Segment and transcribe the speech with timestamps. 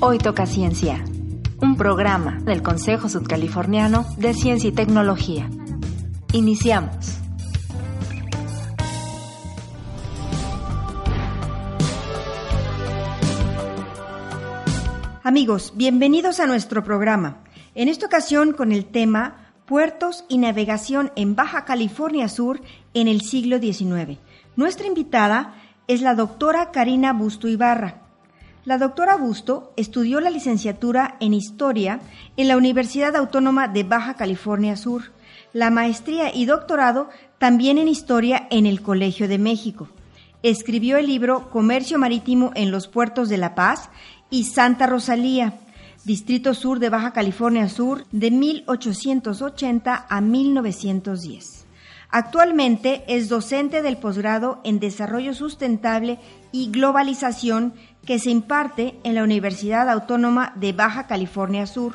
[0.00, 1.02] Hoy toca ciencia,
[1.62, 5.48] un programa del Consejo Sudcaliforniano de Ciencia y Tecnología.
[6.32, 7.18] Iniciamos.
[15.24, 17.42] Amigos, bienvenidos a nuestro programa.
[17.74, 22.60] En esta ocasión con el tema Puertos y navegación en Baja California Sur
[22.94, 24.18] en el siglo XIX.
[24.56, 25.54] Nuestra invitada
[25.86, 28.00] es la doctora Karina Busto Ibarra.
[28.64, 32.00] La doctora Busto estudió la licenciatura en Historia
[32.38, 35.12] en la Universidad Autónoma de Baja California Sur,
[35.52, 39.88] la maestría y doctorado también en Historia en el Colegio de México.
[40.42, 43.90] Escribió el libro Comercio Marítimo en los Puertos de La Paz
[44.30, 45.52] y Santa Rosalía,
[46.04, 51.65] Distrito Sur de Baja California Sur, de 1880 a 1910.
[52.10, 56.18] Actualmente es docente del posgrado en Desarrollo Sustentable
[56.52, 61.94] y Globalización que se imparte en la Universidad Autónoma de Baja California Sur.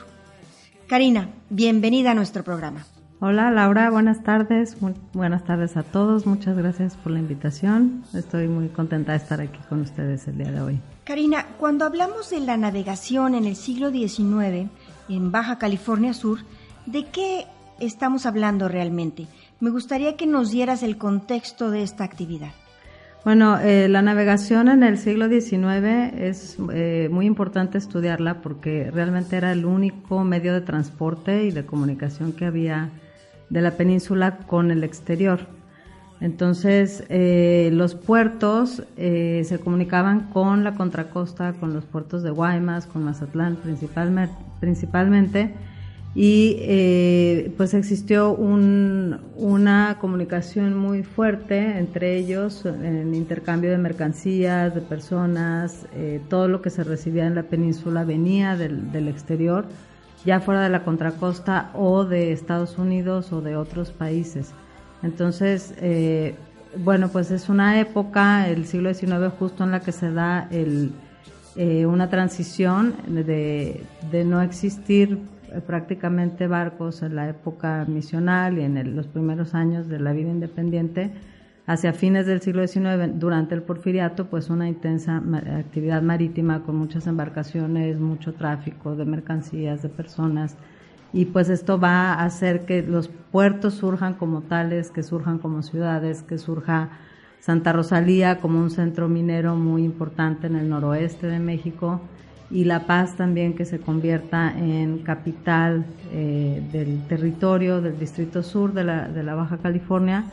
[0.88, 2.86] Karina, bienvenida a nuestro programa.
[3.24, 4.76] Hola Laura, buenas tardes.
[5.14, 6.26] buenas tardes a todos.
[6.26, 8.04] Muchas gracias por la invitación.
[8.14, 10.80] Estoy muy contenta de estar aquí con ustedes el día de hoy.
[11.04, 14.70] Karina, cuando hablamos de la navegación en el siglo XIX
[15.08, 16.40] en Baja California Sur,
[16.88, 17.46] ¿de qué
[17.80, 19.28] estamos hablando realmente?
[19.62, 22.50] Me gustaría que nos dieras el contexto de esta actividad.
[23.24, 29.38] Bueno, eh, la navegación en el siglo XIX es eh, muy importante estudiarla porque realmente
[29.38, 32.90] era el único medio de transporte y de comunicación que había
[33.52, 35.42] de la península con el exterior.
[36.22, 43.04] Entonces, eh, los puertos se comunicaban con la contracosta, con los puertos de Guaymas, con
[43.04, 43.58] Mazatlán
[44.60, 45.54] principalmente
[46.14, 54.82] y eh, pues existió una comunicación muy fuerte entre ellos en intercambio de mercancías, de
[54.82, 59.66] personas, eh, todo lo que se recibía en la península venía del, del, exterior,
[60.26, 64.52] ya fuera de la contracosta o de Estados Unidos o de otros países.
[65.04, 66.36] Entonces, eh,
[66.76, 70.92] bueno, pues es una época, el siglo XIX, justo en la que se da el,
[71.86, 78.96] una transición de, de no existir eh, prácticamente barcos en la época misional y en
[78.96, 81.12] los primeros años de la vida independiente,
[81.68, 85.22] hacia fines del siglo XIX, durante el porfiriato, pues una intensa
[85.58, 90.58] actividad marítima con muchas embarcaciones, mucho tráfico de mercancías, de personas,
[91.14, 95.62] y pues esto va a hacer que los puertos surjan como tales, que surjan como
[95.62, 96.90] ciudades, que surja
[97.40, 102.02] Santa Rosalía como un centro minero muy importante en el noroeste de México,
[102.52, 108.74] y La Paz también que se convierta en capital eh, del territorio del Distrito Sur
[108.74, 110.26] de la, de la, Baja California.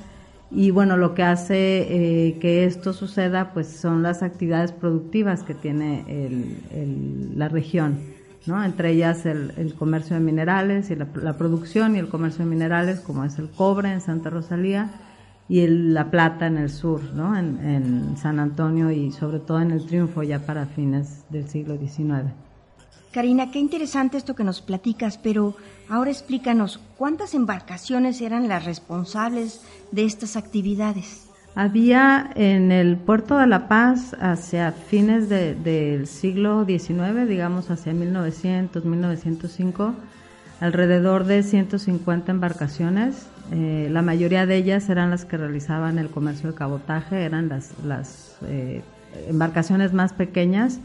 [0.51, 5.55] Y bueno, lo que hace eh, que esto suceda pues son las actividades productivas que
[5.55, 7.99] tiene el, la región,
[8.47, 8.65] ¿no?
[8.65, 12.51] entre ellas el, el comercio de minerales y la, la, producción y el comercio de
[12.51, 14.91] minerales como es el cobre en Santa Rosalía
[15.49, 17.37] y la plata en el sur, ¿no?
[17.37, 22.33] En, San Antonio y sobre todo en el triunfo ya para fines del siglo XIX.
[23.13, 25.57] Karina, qué interesante esto que nos platicas, pero
[25.89, 31.27] ahora explícanos, ¿cuántas embarcaciones eran las responsables de estas actividades?
[31.55, 38.85] Había en el puerto de La Paz hacia fines del siglo XIX, digamos hacia 1900,
[38.85, 39.95] 1905,
[40.61, 46.51] alrededor de 150 embarcaciones eh, la mayoría de ellas eran las que realizaban el comercio
[46.51, 48.83] de cabotaje, eran las, las eh,
[49.29, 50.81] embarcaciones más pequeñas.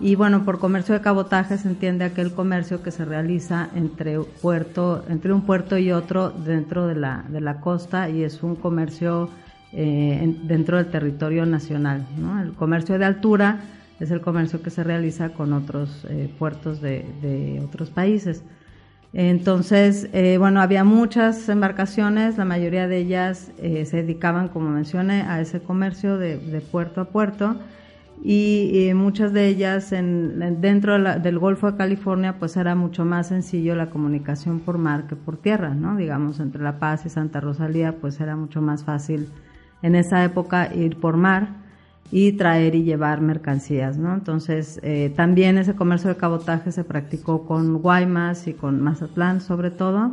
[0.00, 5.04] Y bueno, por comercio de cabotaje se entiende aquel comercio que se realiza entre, puerto,
[5.08, 9.30] entre un puerto y otro dentro de la, de la costa y es un comercio
[9.72, 12.06] eh, dentro del territorio nacional.
[12.42, 13.60] El comercio de altura
[14.00, 16.04] es el comercio que se realiza con otros
[16.38, 18.42] puertos de, de otros países.
[19.16, 25.22] Entonces, eh, bueno, había muchas embarcaciones, la mayoría de ellas eh, se dedicaban, como mencioné,
[25.22, 26.36] a ese comercio de,
[26.72, 27.54] puerto a puerto
[28.24, 33.76] y, muchas de ellas en, dentro del Golfo de California, pues era mucho más sencillo
[33.76, 35.94] la comunicación por mar que por tierra, ¿no?
[35.94, 39.28] Digamos, entre La Paz y Santa Rosalía, pues era mucho más fácil
[39.82, 41.63] en esa época ir por mar
[42.16, 44.14] y traer y llevar mercancías, ¿no?
[44.14, 49.72] Entonces, eh, también ese comercio de cabotaje se practicó con Guaymas y con Mazatlán sobre
[49.72, 50.12] todo.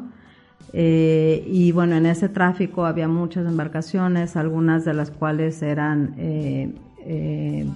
[0.74, 7.68] Eh, y bueno, en ese tráfico había muchas embarcaciones, algunas de las cuales eran eh,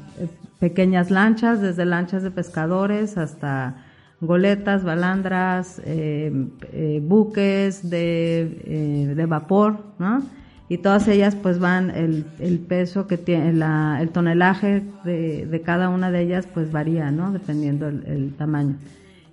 [0.57, 3.75] pequeñas lanchas, desde lanchas de pescadores hasta
[4.21, 5.79] goletas, balandras,
[7.01, 10.23] buques de, de vapor, ¿no?
[10.67, 15.61] Y todas ellas pues van el, el peso que tiene la, el tonelaje de, de,
[15.61, 18.75] cada una de ellas pues varía no dependiendo el, tamaño.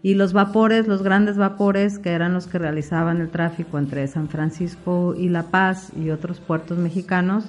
[0.02, 4.29] Y los vapores los grandes vapores que eran los que realizaban el tráfico entre San
[4.29, 7.44] Francisco y La Paz y otros puertos mexicanos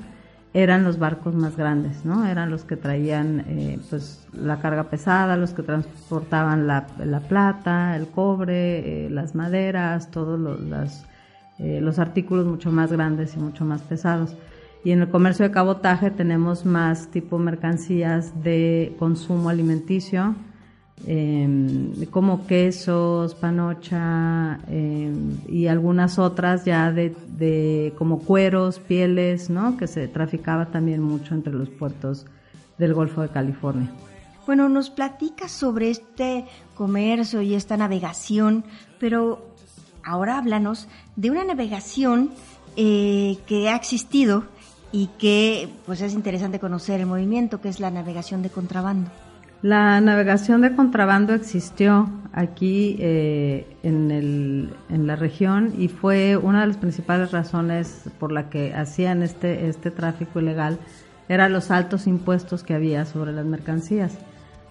[0.53, 5.35] eran los barcos más grandes no eran los que traían eh, pues la carga pesada
[5.35, 11.05] los que transportaban la, la plata el cobre eh, las maderas todos los las
[11.59, 14.35] eh, los artículos mucho más grandes y mucho más pesados.
[14.83, 20.35] Y en el comercio de cabotaje tenemos más tipo mercancías de consumo alimenticio,
[21.07, 29.77] em, como quesos, panocha em, y algunas otras ya de, como cueros, pieles, ¿no?
[29.77, 32.25] que se traficaba también mucho entre los puertos
[32.77, 33.89] del Golfo de California.
[34.45, 36.45] Bueno, nos platica sobre este
[36.75, 38.65] comercio y esta navegación,
[38.99, 39.52] pero
[40.03, 42.31] ahora háblanos de una navegación
[42.75, 44.45] eh, que ha existido
[44.91, 49.09] y que pues es interesante conocer el movimiento, que es la navegación de contrabando.
[49.63, 56.61] La navegación de contrabando existió aquí eh, en, el, en, la región y fue una
[56.61, 60.79] de las principales razones por la que hacían este, este tráfico ilegal,
[61.29, 64.17] eran los altos impuestos que había sobre las mercancías.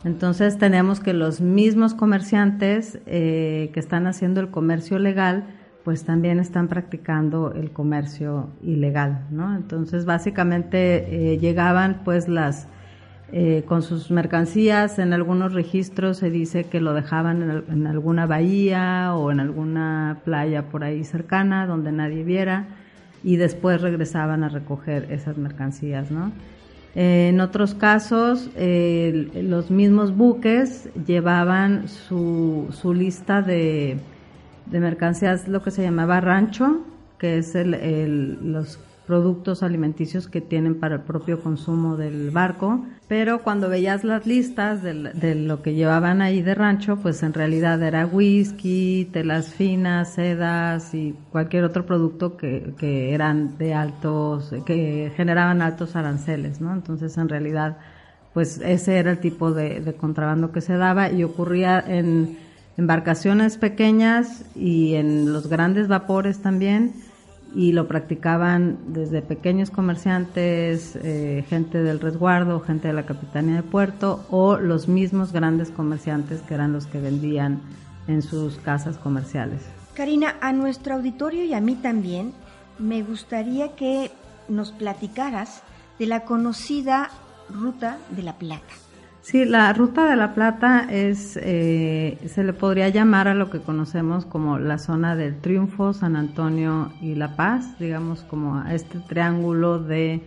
[0.05, 5.45] Entonces tenemos que los mismos comerciantes eh, que están haciendo el comercio legal,
[5.85, 9.55] pues también están practicando el comercio ilegal, ¿no?
[9.57, 12.67] Entonces básicamente eh, llegaban pues las
[13.35, 18.27] eh, con sus mercancías en algunos registros se dice que lo dejaban en, en, alguna
[18.27, 22.67] bahía o en alguna playa por ahí cercana donde nadie viera
[23.25, 26.31] y después regresaban a recoger esas mercancías, ¿no?
[26.95, 33.97] En otros casos, los mismos buques llevaban su, su lista de,
[34.67, 36.81] de, mercancías, lo que se llamaba rancho,
[37.19, 42.85] que es el, el, los productos alimenticios que tienen para el propio consumo del barco,
[43.09, 47.83] pero cuando veías las listas de, lo que llevaban ahí de rancho, pues en realidad
[47.83, 55.13] era whisky, telas finas, sedas y cualquier otro producto que, que eran de altos, que
[55.17, 56.73] generaban altos aranceles, ¿no?
[56.73, 57.79] Entonces en realidad,
[58.33, 62.39] pues ese era el tipo de, de contrabando que se daba y ocurría en
[62.79, 66.93] embarcaciones pequeñas y en los grandes vapores también
[67.55, 73.63] y lo practicaban desde pequeños comerciantes, eh, gente del resguardo, gente de la Capitanía de
[73.63, 77.61] Puerto o los mismos grandes comerciantes que eran los que vendían
[78.09, 79.63] en sus casas comerciales.
[79.95, 82.33] Karina, a nuestro auditorio y a mí también
[82.79, 84.11] me gustaría que
[84.49, 85.63] nos platicaras
[85.99, 87.11] de la conocida
[87.51, 88.75] Ruta de la Plata.
[89.23, 93.61] Sí, la Ruta de la Plata es, eh, se le podría llamar a lo que
[93.61, 98.99] conocemos como la zona del Triunfo, San Antonio y La Paz, digamos como a este
[98.99, 100.23] triángulo de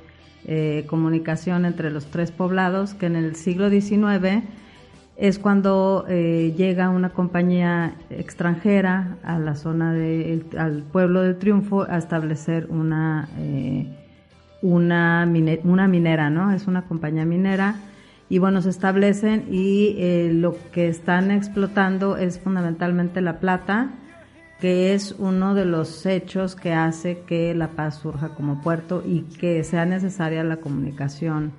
[0.45, 4.43] eh, comunicación entre los tres poblados que en el siglo XIX
[5.17, 11.83] es cuando eh, llega una compañía extranjera a la zona de, al pueblo del Triunfo
[11.83, 13.27] a establecer una,
[14.61, 15.29] una,
[15.65, 16.53] una minera, ¿no?
[16.53, 17.75] Es una compañía minera
[18.27, 23.91] y bueno, se establecen y eh, lo que están explotando es fundamentalmente la plata,
[24.59, 29.21] que es uno de los hechos que hace que La Paz surja como puerto y
[29.21, 31.51] que sea necesaria la comunicación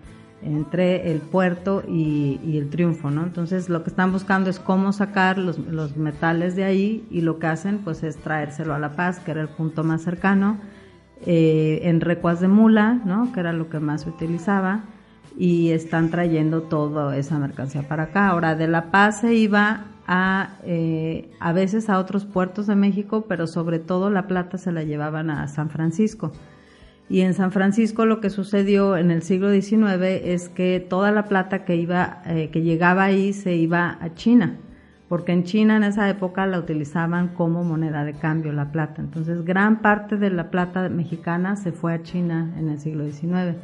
[0.42, 3.23] entre el puerto y, el triunfo, ¿no?
[3.23, 7.38] Entonces lo que están buscando es cómo sacar los, los, metales de ahí y lo
[7.38, 10.58] que hacen pues es traérselo a La Paz, que era el punto más cercano,
[11.25, 13.32] eh, en recuas de mula, ¿no?
[13.32, 14.85] Que era lo que más se utilizaba
[15.37, 18.28] y están trayendo toda esa mercancía para acá.
[18.28, 23.26] Ahora, de La Paz se iba a, eh, a veces a otros puertos de México,
[23.28, 26.33] pero sobre todo la plata se la llevaban a San Francisco.
[27.09, 31.26] Y en San Francisco lo que sucedió en el siglo XIX es que toda la
[31.26, 34.57] plata que iba, eh, que llegaba ahí se iba a China,
[35.09, 39.02] porque en China en esa época la utilizaban como moneda de cambio la plata.
[39.02, 43.57] Entonces gran parte de la plata mexicana se fue a China en el siglo XIX.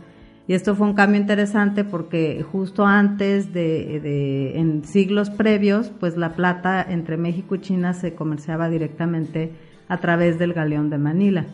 [0.52, 6.34] Y esto fue un cambio interesante porque justo antes de, en siglos previos, pues la
[6.34, 9.50] plata entre México y China se comerciaba directamente
[9.88, 11.46] a través del galeón de Manila.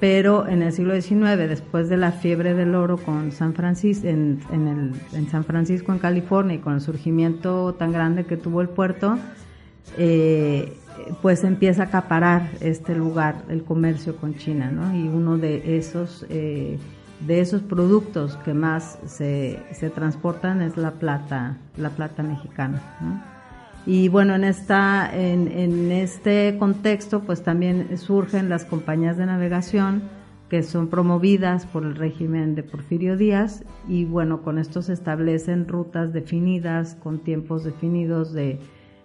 [0.00, 4.40] pero en el siglo XIX, después de la fiebre del oro con San Francisco, en,
[4.50, 9.18] en, San Francisco, en California, y con el surgimiento tan grande que tuvo el puerto,
[9.98, 10.72] eh,
[11.20, 14.96] pues empieza a acaparar este lugar el comercio con China, ¿no?
[14.96, 16.78] Y uno de esos, eh,
[17.26, 22.80] de esos productos que más se, se, transportan es la plata, la plata mexicana.
[23.86, 30.02] Y bueno, en, esta, en, en, este contexto, pues también surgen las compañías de navegación
[30.52, 35.66] que son promovidas por el régimen de Porfirio Díaz y bueno, con esto se establecen
[35.66, 38.58] rutas definidas, con tiempos definidos de,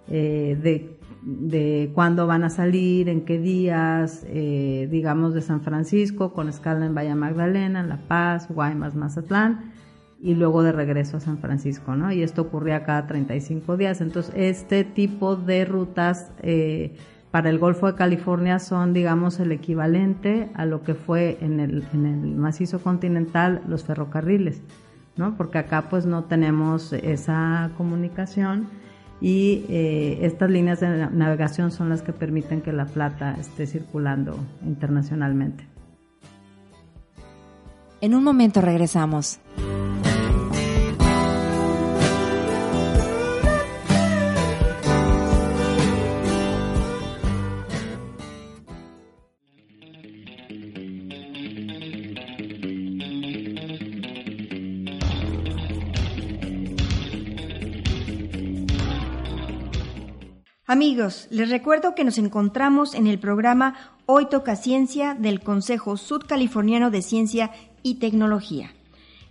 [0.10, 0.97] eh, de,
[1.28, 6.86] de cuándo van a salir, en qué días, eh, digamos de San Francisco, con escala
[6.86, 9.74] en Bahía Magdalena, La Paz, Guaymas, Mazatlán
[10.22, 12.14] y luego de regreso a San Francisco, ¿no?
[12.14, 14.00] Y esto ocurría cada 35 días.
[14.00, 16.96] Entonces, este tipo de rutas eh,
[17.30, 21.84] para el Golfo de California son, digamos, el equivalente a lo que fue en el,
[21.94, 24.62] en el macizo continental los ferrocarriles,
[25.18, 25.36] ¿no?
[25.36, 28.68] Porque acá pues no tenemos esa comunicación
[29.20, 34.38] y eh, estas líneas de navegación son las que permiten que la plata esté circulando
[34.64, 35.68] internacionalmente.
[38.00, 39.40] En un momento regresamos.
[60.78, 63.74] Amigos, les recuerdo que nos encontramos en el programa
[64.06, 67.50] Hoy Toca Ciencia del Consejo Sudcaliforniano de Ciencia
[67.82, 68.70] y Tecnología.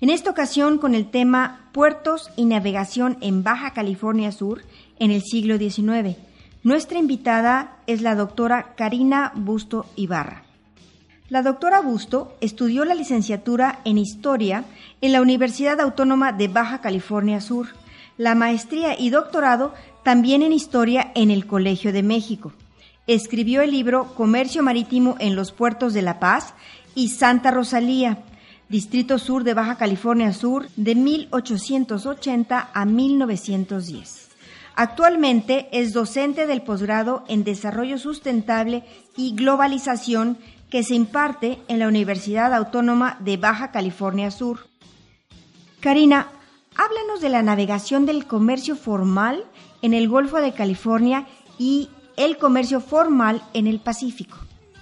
[0.01, 4.63] En esta ocasión con el tema Puertos y Navegación en Baja California Sur
[4.99, 6.17] en el siglo XIX.
[6.65, 10.43] Nuestra invitada es la doctora Karina Busto Ibarra.
[11.29, 14.65] La doctora Busto estudió la licenciatura en Historia
[15.01, 17.69] en la Universidad Autónoma de Baja California Sur,
[18.19, 22.53] la maestría y doctorado también en historia en el Colegio de México.
[23.07, 26.55] Escribió el libro Comercio Marítimo en los Puertos de La Paz
[26.95, 28.19] y Santa Rosalía,
[28.69, 34.29] Distrito Sur de Baja California Sur, de 1880 a 1910.
[34.75, 38.85] Actualmente es docente del posgrado en Desarrollo Sustentable
[39.17, 44.67] y Globalización que se imparte en la Universidad Autónoma de Baja California Sur.
[45.81, 46.29] Karina,
[46.79, 49.45] háblanos de la navegación del comercio formal
[49.83, 51.27] en el Golfo de California
[51.59, 54.39] y el comercio formal en el Pacífico.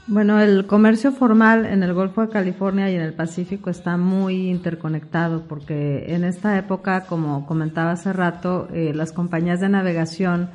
[0.07, 4.51] Bueno, el comercio formal en el Golfo de California y en el Pacífico está muy
[4.51, 10.51] interconectado porque en esta época, como comentaba hace rato, eh, las compañías de navegación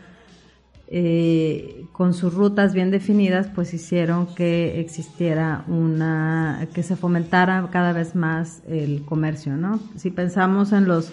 [0.91, 7.91] eh, con sus rutas bien definidas, pues hicieron que existiera una, que se fomentara cada
[7.91, 9.79] vez más el comercio, ¿no?
[9.95, 11.11] Si pensamos en los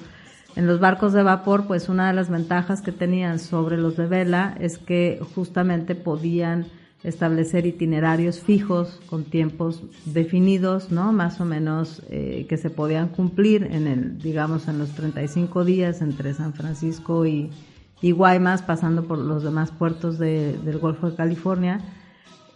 [0.57, 4.07] en los barcos de vapor, pues una de las ventajas que tenían sobre los de
[4.07, 6.67] vela es que justamente podían
[7.05, 11.13] establecer itinerarios fijos con tiempos definidos, ¿no?
[11.13, 16.01] Más o menos eh, que se podían cumplir en el, digamos, en los 35 días
[16.01, 17.51] entre San Francisco y,
[18.01, 21.81] y Guaymas, pasando por los demás puertos del Golfo de California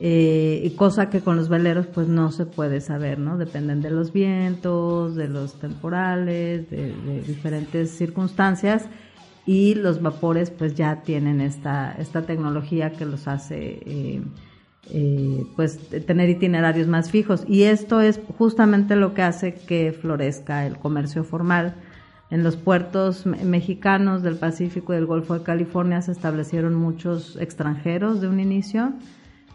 [0.03, 3.37] eh, cosa que con los veleros pues no se puede saber, ¿no?
[3.37, 6.95] Dependen de los vientos, de los temporales, de,
[7.27, 8.87] diferentes circunstancias
[9.45, 14.23] y los vapores pues ya tienen esta, esta tecnología que los hace eh,
[14.91, 20.67] eh, pues tener itinerarios más fijos y esto es justamente lo que hace que florezca
[20.67, 21.75] el comercio formal.
[22.31, 28.21] En los puertos mexicanos del Pacífico y del Golfo de California se establecieron muchos extranjeros
[28.21, 28.95] de un inicio,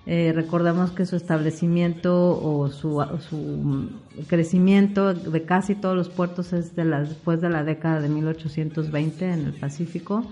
[0.07, 3.89] eh, recordemos que su establecimiento o su, su,
[4.27, 9.25] crecimiento de casi todos los puertos es de la, después de la década de 1820
[9.25, 10.23] en el Pacífico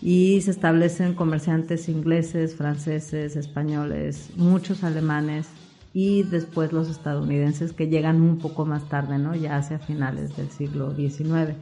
[0.00, 5.46] y se establecen comerciantes ingleses, franceses, españoles, muchos alemanes
[5.92, 9.34] y después los estadounidenses que llegan un poco más tarde, ¿no?
[9.34, 11.54] ya hacia finales del siglo XIX.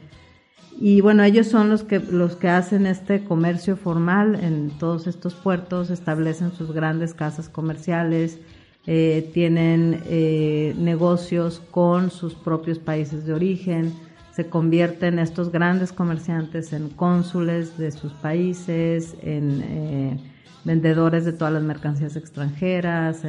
[0.79, 5.35] Y bueno, ellos son los que, los que hacen este comercio formal en todos estos
[5.35, 8.39] puertos, establecen sus grandes casas comerciales,
[8.87, 13.93] eh, tienen eh, negocios con sus propios países de origen,
[14.31, 20.17] se convierten estos grandes comerciantes en cónsules de sus países, en eh,
[20.63, 23.23] vendedores de todas las mercancías extranjeras,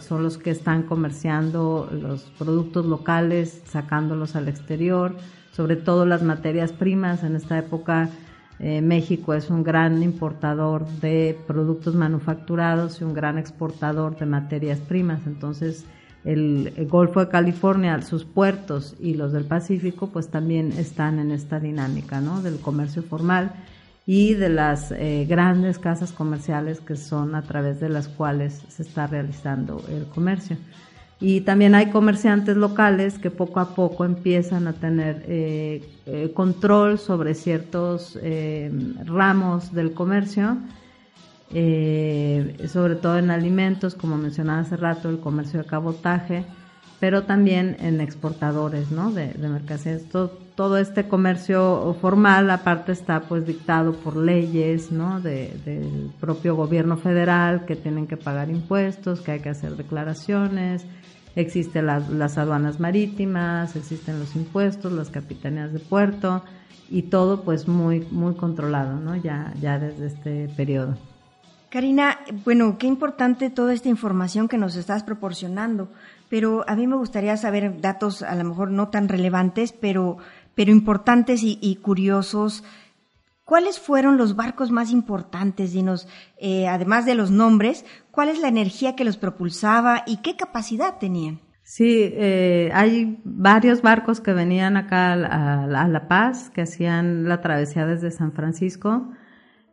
[0.00, 5.16] son los que están comerciando los productos locales, sacándolos al exterior
[5.54, 7.22] sobre todo las materias primas.
[7.22, 8.10] En esta época
[8.58, 14.80] eh, México es un gran importador de productos manufacturados y un gran exportador de materias
[14.80, 15.26] primas.
[15.26, 15.84] Entonces
[16.24, 21.60] el, Golfo de California, sus puertos y los del Pacífico, pues también están en esta
[21.60, 22.42] dinámica, ¿no?
[22.42, 23.52] Del comercio formal
[24.06, 28.82] y de las eh, grandes casas comerciales que son a través de las cuales se
[28.82, 30.56] está realizando el comercio.
[31.20, 36.98] Y también hay comerciantes locales que poco a poco empiezan a tener eh, eh, control
[36.98, 38.18] sobre ciertos
[39.06, 40.58] ramos del comercio
[41.56, 46.44] eh, sobre todo en alimentos, como mencionaba hace rato, el comercio de cabotaje,
[46.98, 49.12] pero también en exportadores ¿no?
[49.12, 50.02] de, mercancías.
[50.54, 55.20] Todo, este comercio formal, aparte, está pues dictado por leyes ¿no?
[55.20, 60.86] del propio gobierno federal que tienen que pagar impuestos, que hay que hacer declaraciones,
[61.34, 66.44] existen las aduanas marítimas, existen los impuestos, las capitanías de puerto
[66.88, 69.16] y todo pues muy, muy controlado ¿no?
[69.16, 70.96] ya, ya desde este periodo.
[71.74, 75.88] Karina, bueno, qué importante toda esta información que nos estás proporcionando,
[76.28, 80.18] pero a mí me gustaría saber datos a lo mejor no tan relevantes, pero,
[80.54, 82.64] pero importantes y, curiosos.
[83.44, 85.72] ¿Cuáles fueron los barcos más importantes?
[85.72, 86.08] Dinos,
[86.38, 90.98] eh, además de los nombres, ¿cuál es la energía que los propulsaba y qué capacidad
[90.98, 91.40] tenían?
[91.62, 97.86] Sí, eh, hay varios barcos que venían acá a, La Paz, que hacían la travesía
[97.86, 99.10] desde San Francisco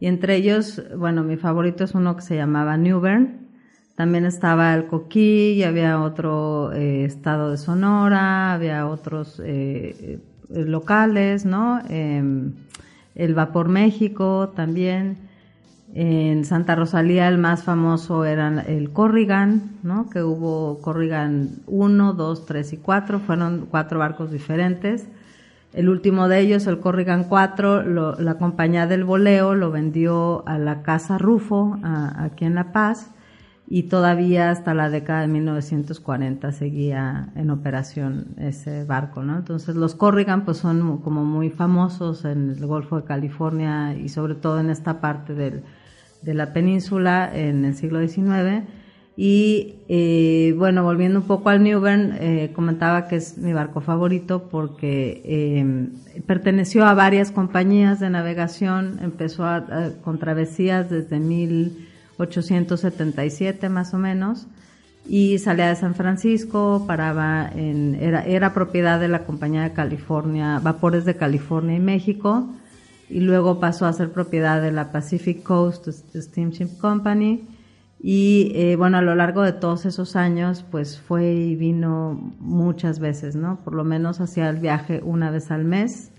[0.02, 3.48] y entre ellos, bueno, mi favorito es uno que se llamaba New Bern.
[3.96, 10.20] También estaba el Coquí, y había otro eh, estado de Sonora, había otros eh,
[10.54, 11.82] locales, ¿no?
[11.90, 12.54] Em,
[13.16, 15.18] el Vapor México también.
[15.94, 20.10] En Santa Rosalía el más famoso era el Corrigan, ¿no?
[20.10, 25.06] Que hubo Corrigan 1, 2, 3 y 4, fueron cuatro barcos diferentes.
[25.74, 27.84] El último de ellos, el Corrigan 4,
[28.20, 33.10] la compañía del voleo lo vendió a la Casa Rufo, aquí en La Paz,
[33.74, 39.38] y todavía hasta la década de 1940 seguía en operación ese barco, ¿no?
[39.38, 44.36] Entonces los Corrigan pues son como muy famosos en el Golfo de California y sobre
[44.36, 45.64] todo en esta parte del,
[46.22, 48.68] de la península en el siglo XIX
[49.16, 54.50] y eh, bueno, volviendo un poco al Newbern, eh, comentaba que es mi barco favorito
[54.50, 59.46] porque eh, perteneció a varias compañías de navegación, empezó
[60.04, 61.22] con travesías desde
[62.22, 64.48] 1877 más o menos
[65.08, 70.60] y salía de San Francisco, paraba en, era, era propiedad de la compañía de California,
[70.60, 72.48] Vapores de California y México,
[73.10, 77.48] y luego pasó a ser propiedad de la Pacific Coast Steamship Company
[78.04, 83.00] y eh, bueno, a lo largo de todos esos años, pues fue y vino muchas
[83.00, 83.60] veces, ¿no?
[83.64, 86.12] Por lo menos hacía el viaje una vez al mes.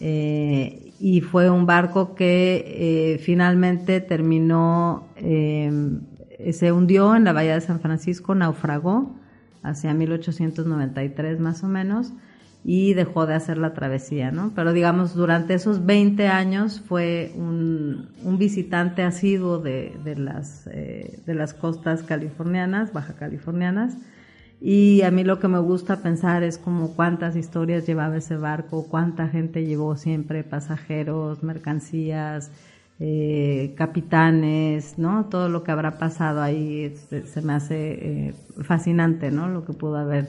[0.00, 7.60] Eh, y fue un barco que eh, finalmente terminó, se hundió en la bahía de
[7.62, 9.16] San Francisco, naufragó
[9.62, 12.12] hacia 1893 más o menos
[12.62, 14.52] y dejó de hacer la travesía, ¿no?
[14.54, 18.08] Pero digamos, durante esos 20 años fue un,
[18.38, 23.96] visitante asiduo de, de, las, eh, de las costas californianas, baja californianas,
[24.60, 28.86] y a mí lo que me gusta pensar es como cuántas historias llevaba ese barco,
[28.88, 32.50] cuánta gente llevó siempre, pasajeros, mercancías,
[32.98, 35.24] eh, capitanes, ¿no?
[35.24, 39.48] Todo lo que habrá pasado ahí se, me hace eh, fascinante, ¿no?
[39.48, 40.28] Lo que pudo haber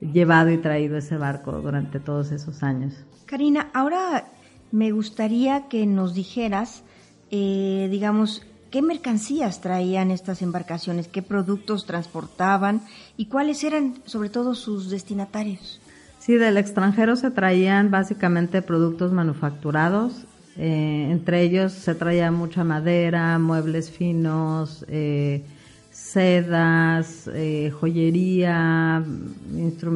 [0.00, 3.04] llevado y traído ese barco durante todos esos años.
[3.26, 4.24] Karina, ahora
[4.72, 6.84] me gustaría que nos dijeras,
[7.30, 12.82] eh, digamos, qué mercancías traían estas embarcaciones, qué productos transportaban
[13.16, 15.80] y cuáles eran sobre todo sus destinatarios.
[16.18, 20.26] Sí, del extranjero se traían básicamente productos manufacturados,
[20.58, 25.44] eh, entre ellos se traía mucha madera, muebles finos, eh,
[25.90, 29.04] sedas, eh, joyería,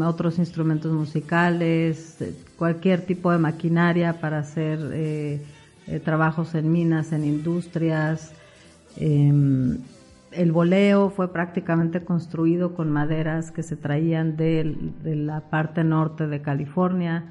[0.04, 2.16] otros instrumentos musicales,
[2.56, 5.40] cualquier tipo de maquinaria para hacer
[6.04, 8.32] trabajos en minas, en industrias.
[8.96, 9.78] Em,
[10.32, 14.74] el boleo fue prácticamente construido con maderas que se traían de
[15.04, 17.24] la parte norte de California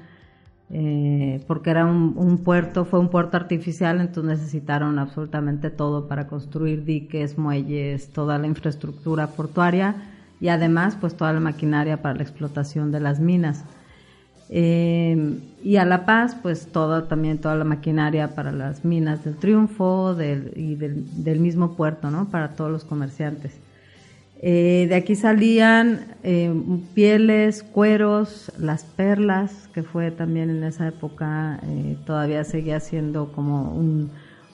[0.74, 6.84] eh, porque era un, puerto, fue un puerto artificial, entonces necesitaron absolutamente todo para construir
[6.86, 9.96] diques, muelles, toda la infraestructura portuaria
[10.40, 13.64] y además pues toda la maquinaria para la explotación de las minas.
[14.54, 19.36] Eh, y a La Paz pues toda, también toda la maquinaria para las minas del
[19.36, 20.14] Triunfo
[20.54, 22.28] y del, del mismo puerto, ¿no?
[22.28, 23.52] Para todos los comerciantes.
[24.42, 26.52] Eh, de aquí salían eh,
[26.94, 31.58] pieles, cueros, las perlas, que fue también en esa época,
[32.04, 34.10] todavía seguía siendo como un,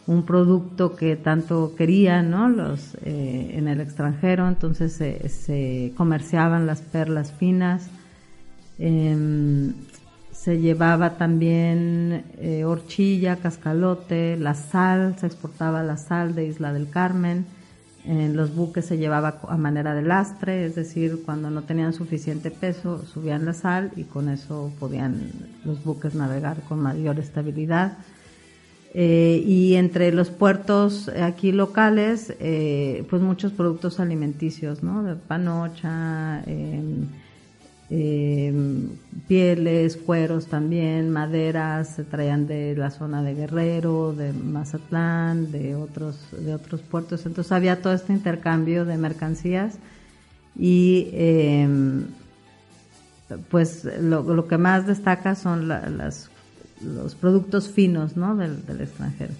[0.06, 2.48] un producto que tanto querían ¿no?
[2.48, 7.90] los, en el extranjero, entonces se comerciaban las perlas finas.
[8.78, 9.74] Em,
[10.32, 16.88] se llevaba también eh, horchilla, cascalote, la sal, se exportaba la sal de Isla del
[16.88, 17.44] Carmen.
[18.04, 22.50] En los buques se llevaba a manera de lastre, es decir, cuando no tenían suficiente
[22.50, 25.30] peso, subían la sal y con eso podían
[25.64, 27.98] los buques navegar con mayor estabilidad.
[28.94, 35.02] Eh, y entre los puertos aquí locales, eh, pues muchos productos alimenticios, ¿no?
[35.02, 37.08] De panocha, em,
[37.90, 38.88] em,
[39.26, 46.16] pieles, cueros también, maderas, se traían de la zona de Guerrero, de Mazatlán, de otros,
[46.32, 47.26] de otros puertos.
[47.26, 49.78] Entonces había todo este intercambio de mercancías
[50.56, 52.06] y em,
[53.50, 56.30] pues lo, que más destaca son las
[56.82, 58.36] los productos finos ¿no?
[58.36, 59.34] del, extranjero.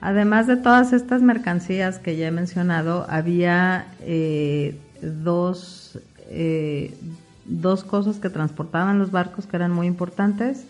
[0.00, 5.98] Además de todas estas mercancías que ya he mencionado, había eh, dos,
[6.28, 6.94] eh,
[7.48, 10.66] dos cosas que transportaban los barcos que eran muy importantes.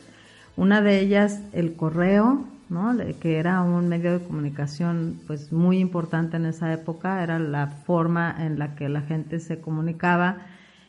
[0.56, 2.96] Una de ellas, el correo, ¿no?
[3.20, 8.34] que era un medio de comunicación pues muy importante en esa época, era la forma
[8.38, 10.38] en la que la gente se comunicaba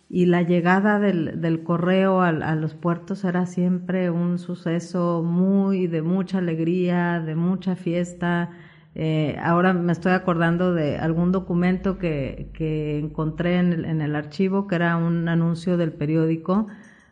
[0.09, 5.87] y la llegada del, del correo a, a, los puertos era siempre un suceso muy
[5.87, 8.51] de mucha alegría, de mucha fiesta.
[8.99, 14.15] Eh, ahora me estoy acordando de algún documento que, que encontré en el, en el,
[14.15, 16.65] archivo, que era un anuncio del periódico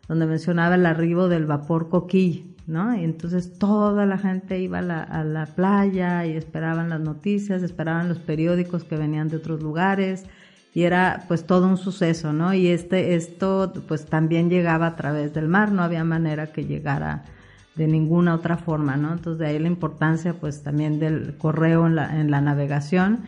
[0.07, 2.95] donde mencionaba el arribo del vapor Coquí, ¿no?
[2.95, 7.61] Y entonces toda la gente iba a la, a la playa y esperaban las noticias,
[7.61, 10.25] esperaban los periódicos que venían de otros lugares
[10.73, 12.55] y era pues todo un suceso, ¿no?
[12.55, 17.25] Y este, esto pues también llegaba a través del mar, no había manera que llegara
[17.75, 19.13] de ninguna otra forma, ¿no?
[19.13, 23.25] Entonces de ahí la importancia pues también del correo en la, en la navegación.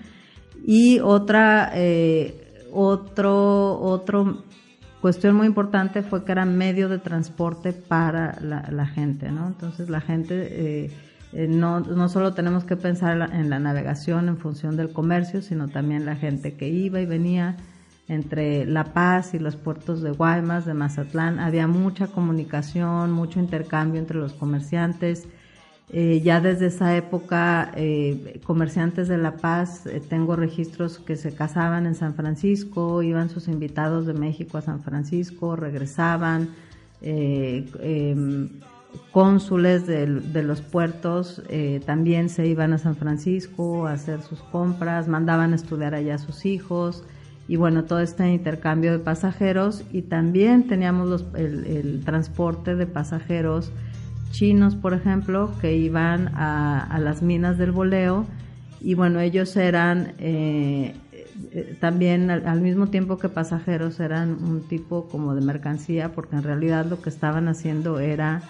[0.63, 4.43] Y otra, eh, otro, otro
[5.01, 9.47] cuestión muy importante fue que era medio de transporte para la, la gente, ¿no?
[9.47, 10.85] Entonces la gente...
[10.85, 10.91] Eh,
[11.33, 15.67] eh, no, no solo tenemos que pensar en la navegación en función del comercio, sino
[15.67, 17.57] también la gente que iba y venía
[18.07, 21.39] entre La Paz y los puertos de Guaymas, de Mazatlán.
[21.39, 25.27] Había mucha comunicación, mucho intercambio entre los comerciantes.
[25.89, 31.85] Eh, ya desde esa época, eh, comerciantes de La Paz, tengo registros que se casaban
[31.85, 36.49] en San Francisco, iban sus invitados de México a San Francisco, regresaban.
[37.01, 38.49] Em,
[39.11, 40.07] cónsules de,
[40.43, 45.55] los puertos eh, también se iban a San Francisco a hacer sus compras, mandaban a
[45.55, 47.03] estudiar allá a sus hijos
[47.47, 53.71] y bueno, todo este intercambio de pasajeros y también teníamos el, transporte de pasajeros
[54.31, 58.25] chinos, por ejemplo, que iban a, las minas del boleo
[58.81, 60.93] y bueno, ellos eran eh,
[61.51, 66.43] eh, también al, mismo tiempo que pasajeros eran un tipo como de mercancía porque en
[66.43, 68.41] realidad lo que estaban haciendo era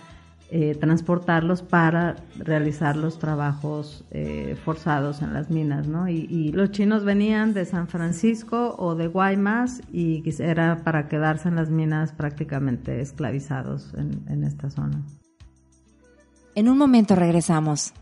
[0.50, 6.08] eh, transportarlos para realizar los trabajos eh, forzados en las minas, ¿no?
[6.08, 11.56] Y, los chinos venían de San Francisco o de Guaymas y era para quedarse en
[11.56, 15.02] las minas prácticamente esclavizados en, en esta zona.
[16.56, 17.94] En un momento regresamos.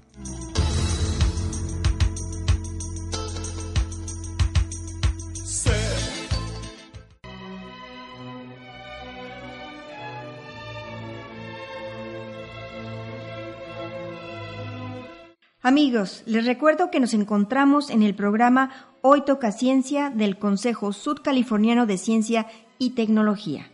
[15.67, 18.69] Amigos, les recuerdo que nos encontramos en el programa
[19.01, 22.45] Hoy Toca Ciencia del Consejo Sudcaliforniano de Ciencia
[22.78, 23.71] y Tecnología.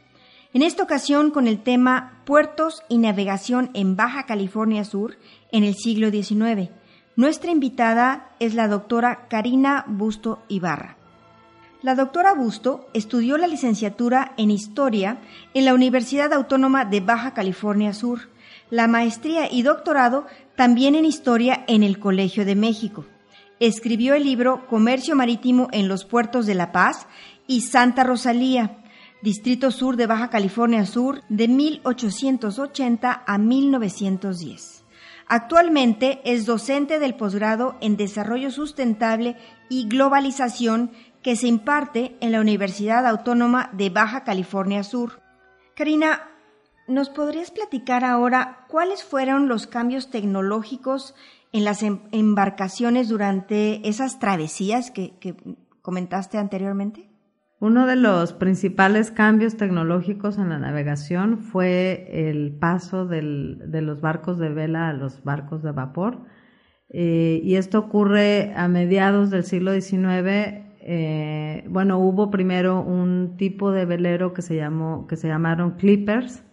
[0.54, 5.18] En esta ocasión con el tema Puertos y Navegación en Baja California Sur
[5.52, 6.70] en el siglo XIX.
[7.18, 10.96] Nuestra invitada es la doctora Karina Busto Ibarra.
[11.82, 15.18] La doctora Busto estudió la licenciatura en Historia
[15.54, 18.30] en la Universidad Autónoma de Baja California Sur
[18.72, 23.06] la maestría y doctorado también en Historia en el Colegio de México.
[23.60, 27.08] Escribió el libro Comercio Marítimo en los Puertos de La Paz
[27.48, 28.78] y Santa Rosalía,
[29.22, 34.84] Distrito Sur de Baja California Sur, de 1880 a 1910.
[35.28, 39.38] Actualmente es docente del posgrado en Desarrollo Sustentable
[39.70, 45.22] y Globalización que se imparte en la Universidad Autónoma de Baja California Sur.
[45.76, 46.31] Karina,
[46.88, 51.16] ¿Nos podrías platicar ahora cuáles fueron los cambios tecnológicos
[51.54, 55.14] en las em-, embarcaciones durante esas travesías que,
[55.82, 57.10] comentaste anteriormente?
[57.60, 64.40] Uno de los principales cambios tecnológicos en la navegación fue el paso de los barcos
[64.40, 66.26] de vela a los barcos de vapor.
[66.94, 70.66] Eh, y esto ocurre a mediados del siglo XIX.
[70.84, 76.44] Eh, bueno, hubo primero un tipo de velero que se llamó, que se llamaron clippers,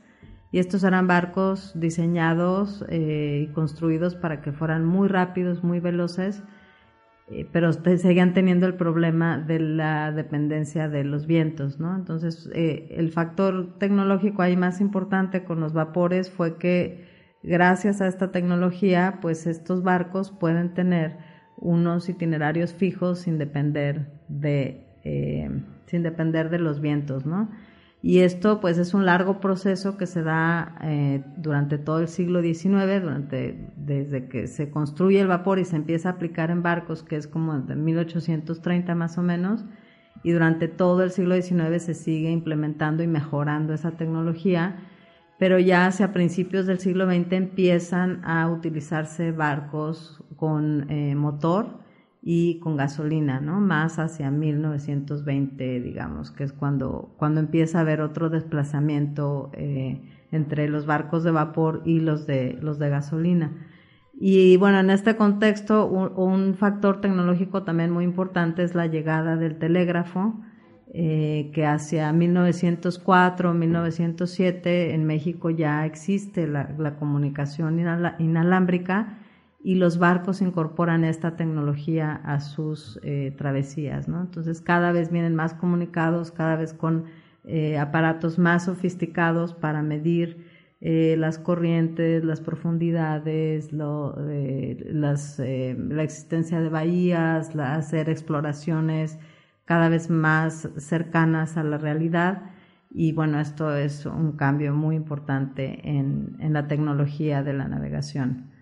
[0.50, 6.42] y estos eran barcos diseñados y construidos para que fueran muy rápidos, muy veloces,
[7.30, 11.94] eh, pero seguían teniendo el problema de la dependencia de los vientos, ¿no?
[11.94, 17.06] Entonces, eh, el factor tecnológico ahí más importante con los vapores fue que
[17.42, 21.18] gracias a esta tecnología, pues estos barcos pueden tener
[21.56, 25.50] unos itinerarios fijos sin depender de, eh,
[25.84, 27.50] sin depender de los vientos, ¿no?
[28.00, 32.42] Y esto pues es un largo proceso que se da eh, durante todo el siglo
[32.42, 37.02] XIX, durante, desde que se construye el vapor y se empieza a aplicar en barcos,
[37.02, 39.64] que es como de 1830 más o menos,
[40.22, 44.76] y durante todo el siglo XIX se sigue implementando y mejorando esa tecnología,
[45.38, 51.80] pero ya hacia principios del siglo XX empiezan a utilizarse barcos con eh, motor,
[52.20, 53.61] y con gasolina, ¿no?
[53.61, 60.02] Más hacia 1920, digamos, que es cuando, cuando empieza a haber otro desplazamiento eh,
[60.33, 63.52] entre los barcos de vapor y los de, los de gasolina.
[64.20, 69.59] Y bueno, en este contexto, un, factor tecnológico también muy importante es la llegada del
[69.59, 70.40] telégrafo,
[70.92, 77.78] eh, que hacia 1904, 1907 en México ya existe la, la comunicación
[78.18, 79.18] inalámbrica
[79.61, 84.21] y los barcos incorporan esta tecnología a sus eh, travesías, ¿no?
[84.21, 87.07] Entonces cada vez vienen más comunicados, cada vez con
[87.44, 90.47] eh, aparatos más sofisticados para medir
[90.81, 99.18] eh, las corrientes, las profundidades, las, la existencia de bahías, hacer exploraciones
[99.64, 102.42] cada vez más cercanas a la realidad.
[102.90, 108.58] Y bueno, esto es un cambio muy importante en, en la tecnología de la navegación.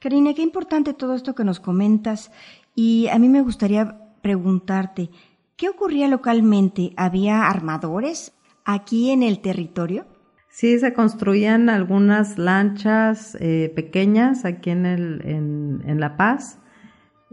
[0.00, 2.32] Karina, qué importante todo esto que nos comentas
[2.74, 5.10] y a mí me gustaría preguntarte,
[5.56, 6.94] ¿qué ocurría localmente?
[6.96, 8.32] ¿Había armadores
[8.64, 10.06] aquí en el territorio?
[10.48, 16.58] Sí, se construían algunas lanchas eh, pequeñas aquí en, el, en, La Paz,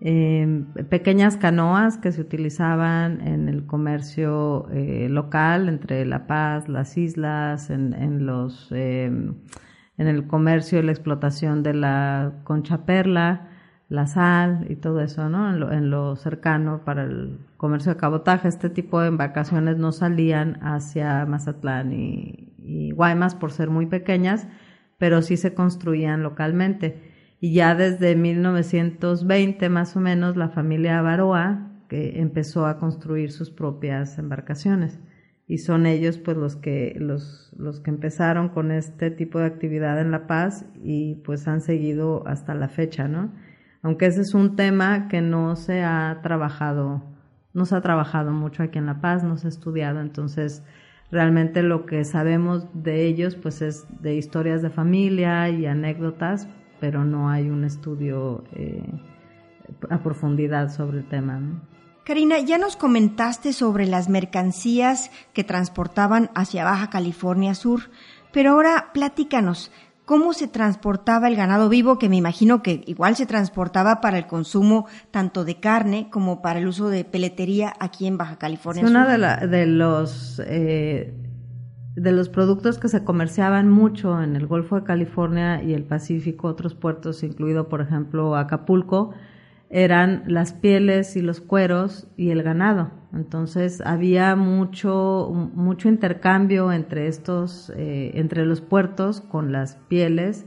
[0.01, 6.97] em, pequeñas canoas que se utilizaban en el comercio eh, local entre La Paz, las
[6.97, 9.35] islas, en, los em,
[9.97, 13.49] en el comercio y la explotación de la concha perla,
[13.89, 15.71] la sal y todo eso, ¿no?
[15.71, 18.47] En lo, cercano para el comercio de cabotaje.
[18.47, 24.47] Este tipo de embarcaciones no salían hacia Mazatlán y, Guaymas por ser muy pequeñas,
[24.97, 27.01] pero sí se construían localmente.
[27.39, 33.51] Y ya desde 1920 más o menos la familia Baroa que empezó a construir sus
[33.51, 34.99] propias embarcaciones
[35.47, 39.99] y son ellos pues los que los, los que empezaron con este tipo de actividad
[40.01, 43.31] en La Paz y pues han seguido hasta la fecha, ¿no?
[43.81, 47.03] Aunque ese es un tema que no se ha trabajado,
[47.53, 50.65] no se ha trabajado mucho aquí en La Paz, no se ha estudiado, entonces
[51.11, 56.49] realmente lo que sabemos de ellos pues es de historias de familia y anécdotas,
[56.81, 58.83] pero no hay un estudio eh,
[59.89, 61.41] a profundidad sobre el tema.
[62.07, 67.81] Karina, ya nos comentaste sobre las mercancías que transportaban hacia Baja California Sur,
[68.31, 69.73] pero ahora platícanos,
[70.05, 74.25] ¿cómo se transportaba el ganado vivo que me imagino que igual se transportaba para el
[74.25, 78.89] consumo tanto de carne como para el uso de peletería aquí en Baja California Sur?
[78.89, 81.13] Uno de, de los eh,
[81.97, 86.47] de los productos que se comerciaban mucho en el Golfo de California y el Pacífico,
[86.47, 89.13] otros puertos, incluido por ejemplo Acapulco,
[89.69, 92.91] eran las pieles y los cueros y el ganado.
[93.13, 100.45] Entonces había mucho, mucho intercambio entre estos, eh, entre los puertos con las pieles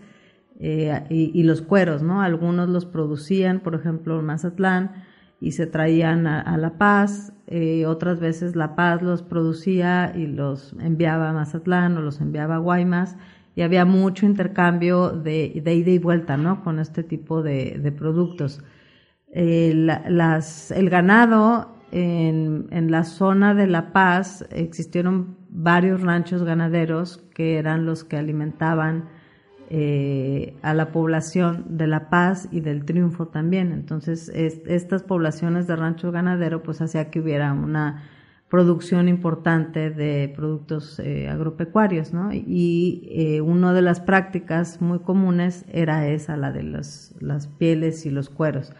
[0.58, 2.20] eh, y, los cueros, ¿no?
[2.20, 4.92] Algunos los producían, por ejemplo, en Mazatlán
[5.40, 10.74] y se traían a, La Paz, eh, otras veces La Paz los producía y los
[10.80, 13.16] enviaba a Mazatlán o los enviaba a Guaymas
[13.56, 16.62] y había mucho intercambio de, ida y vuelta, ¿no?
[16.62, 18.62] Con este tipo de productos.
[19.32, 27.18] Eh, las, el ganado en, en, la zona de La Paz existieron varios ranchos ganaderos
[27.34, 29.08] que eran los que alimentaban
[29.72, 33.70] eh, a la población de La Paz y del Triunfo también.
[33.70, 38.02] Entonces, estas poblaciones de rancho ganadero pues hacía que hubiera una
[38.48, 42.32] producción importante de productos eh, agropecuarios, ¿no?
[42.32, 48.06] Y eh, una de las prácticas muy comunes era esa, la de las, las pieles
[48.06, 48.72] y los cueros.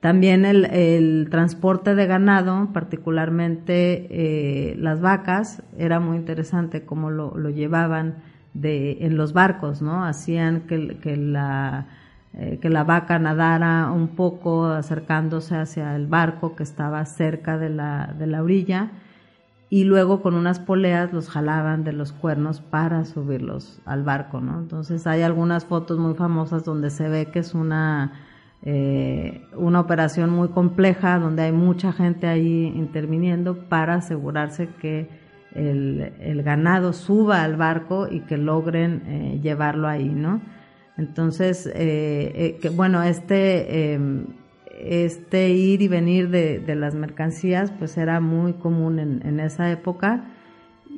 [0.00, 8.16] También el, transporte de ganado, particularmente eh, las vacas, era muy interesante cómo lo, llevaban
[8.54, 10.04] de, en los barcos, ¿no?
[10.04, 11.86] Hacían que, la,
[12.34, 17.70] eh, que la vaca nadara un poco acercándose hacia el barco que estaba cerca de
[17.70, 18.90] la, de la orilla
[19.68, 24.60] y luego con unas poleas los jalaban de los cuernos para subirlos al barco, ¿no?
[24.60, 28.12] Entonces hay algunas fotos muy famosas donde se ve que es una,
[28.68, 35.08] eh, una operación muy compleja, donde hay mucha gente ahí interviniendo para asegurarse que
[35.54, 40.40] el, ganado suba al barco y que logren eh, llevarlo ahí, ¿no?
[40.98, 44.26] Entonces, eh, bueno, este em,
[44.80, 50.24] este ir y venir de, las mercancías pues era muy común en, esa época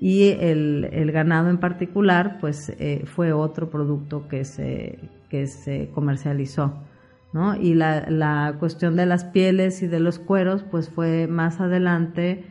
[0.00, 2.72] y el, ganado en particular pues
[3.04, 6.87] fue otro producto que se, que se comercializó.
[7.32, 7.54] ¿No?
[7.56, 12.44] Y la, la, cuestión de las pieles y de los cueros pues fue más adelante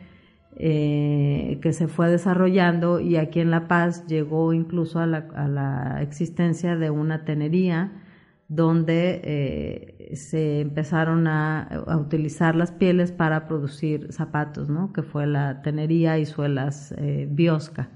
[0.56, 5.48] eh, que se fue desarrollando y aquí en La Paz llegó incluso a la, a
[5.48, 7.92] la existencia de una tenería
[8.48, 14.92] donde eh, se empezaron a, utilizar las pieles para producir zapatos, ¿no?
[14.92, 17.90] que fue la tenería y suelas eh, biosca.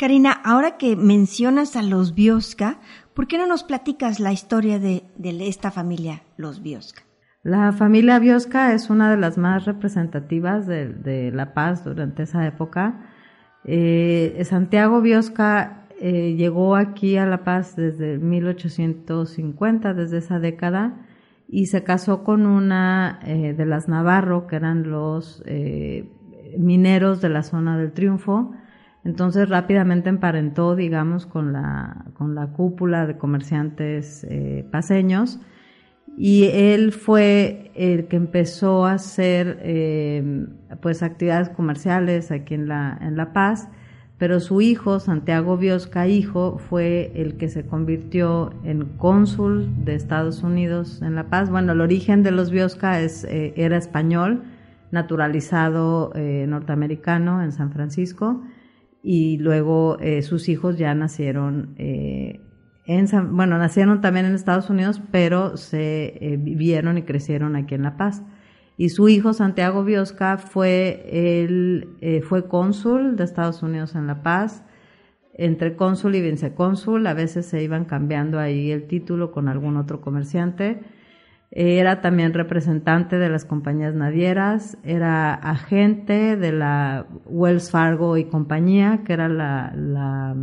[0.00, 2.78] Karina, ahora que mencionas a los biosca,
[3.12, 7.02] ¿por qué no nos platicas la historia de, esta familia, los biosca?
[7.42, 13.10] La familia biosca es una de las más representativas de, La Paz durante esa época.
[13.64, 20.96] Eh, Santiago Biosca eh, llegó aquí a La Paz desde 1850, desde esa década,
[21.46, 25.44] y se casó con una eh, de las Navarro, que eran los
[26.56, 28.54] mineros de la zona del Triunfo.
[29.04, 34.26] Entonces rápidamente emparentó, digamos, con la, con la cúpula de comerciantes
[34.70, 35.40] paseños.
[36.16, 39.58] Y él fue el que empezó a hacer
[40.82, 43.70] pues actividades comerciales aquí en La, en la Paz.
[44.20, 50.42] Pero su hijo, Santiago Biosca, hijo, fue el que se convirtió en cónsul de Estados
[50.42, 51.48] Unidos en La Paz.
[51.48, 54.42] Bueno, el origen de los Biosca es, eh, era español,
[54.90, 58.42] naturalizado eh, norteamericano en San Francisco,
[59.02, 65.00] y luego eh, sus hijos ya nacieron en San, bueno, nacieron también en Estados Unidos,
[65.10, 68.22] pero se vivieron y crecieron aquí en La Paz
[68.80, 74.22] y su hijo Santiago Biosca fue, el, eh, fue cónsul de Estados Unidos en La
[74.22, 74.64] Paz,
[75.34, 80.00] entre cónsul y vicecónsul, a veces se iban cambiando ahí el título con algún otro
[80.00, 80.80] comerciante.
[81.52, 89.02] Era también representante de las compañías navieras, era agente de la Wells Fargo y compañía,
[89.04, 90.36] que era la, la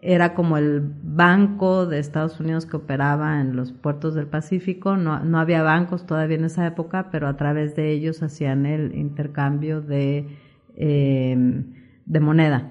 [0.00, 4.96] era como el banco de Estados Unidos que operaba en los puertos del Pacífico.
[4.96, 8.94] No, no había bancos todavía en esa época, pero a través de ellos hacían el
[8.94, 10.28] intercambio de,
[10.76, 11.36] eh,
[12.06, 12.70] de moneda.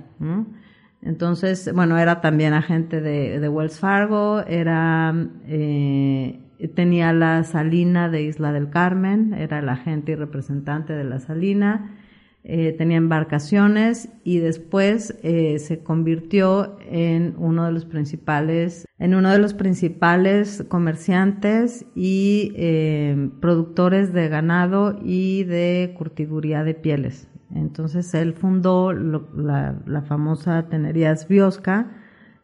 [1.01, 5.13] Entonces, bueno, era también agente de, de Wells Fargo, era,
[5.45, 11.19] eh, tenía la salina de Isla del Carmen, era el agente y representante de la
[11.19, 11.97] salina
[12.45, 19.31] eh, tenía embarcaciones y después eh, se convirtió en uno de los principales, en uno
[19.31, 27.29] de los principales comerciantes y eh, productores de ganado y de curtiduría de pieles.
[27.55, 31.91] Entonces él fundó la, la, famosa Tenerías Biosca,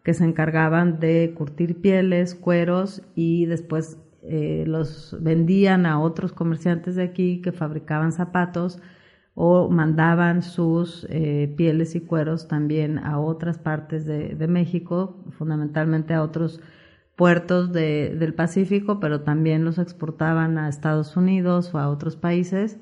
[0.04, 7.04] que se encargaban de curtir pieles, cueros y después los vendían a otros comerciantes de
[7.04, 8.80] aquí que fabricaban zapatos
[9.42, 16.24] o mandaban sus eh, pieles y cueros también a otras partes de, México, fundamentalmente a
[16.24, 16.60] otros
[17.16, 22.80] puertos del Pacífico, pero también los exportaban a Estados Unidos o a otros países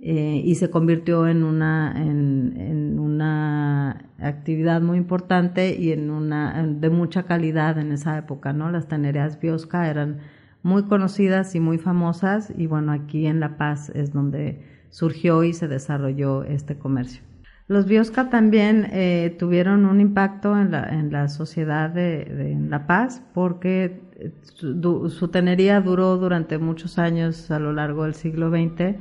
[0.00, 6.88] eh, y se convirtió en una, en, una actividad muy importante y en una, de
[6.88, 8.70] mucha calidad en esa época, ¿no?
[8.70, 10.20] Las tanerías Biosca eran
[10.62, 15.52] muy conocidas y muy famosas y bueno, aquí en La Paz es donde surgió y
[15.52, 17.22] se desarrolló este comercio.
[17.68, 23.22] Los Biosca también eh, tuvieron un impacto en la, en la sociedad de, La Paz
[23.32, 28.96] porque eh, su, tenería duró durante muchos años a lo largo del siglo XX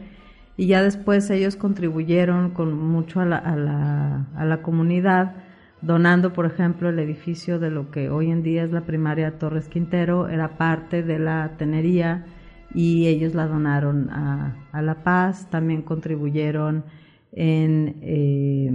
[0.56, 5.34] y ya después ellos contribuyeron con mucho a la, a la, a la comunidad
[5.82, 9.70] donando, por ejemplo, el edificio de lo que hoy en día es la primaria Torres
[9.70, 12.26] Quintero, era parte de la tenería
[12.74, 16.84] y ellos la donaron a, La Paz, también contribuyeron
[17.32, 18.72] en, eh,